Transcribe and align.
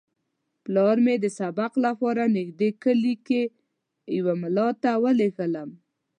پلار 0.63 0.97
مې 1.05 1.15
د 1.23 1.25
سبق 1.39 1.71
لپاره 1.85 2.23
نږدې 2.37 2.69
کلي 2.83 3.15
کې 3.27 3.41
یوه 4.17 4.33
ملا 4.41 4.67
ته 4.83 4.91
ولېږلم. 5.03 5.69